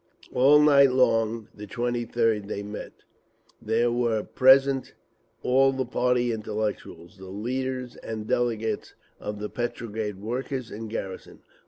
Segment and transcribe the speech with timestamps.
[0.33, 2.91] All night long the 23d they met.
[3.61, 4.95] There were present
[5.43, 11.43] all the party intellectuals, the leaders—and delegates of the Petrograd workers and garrison.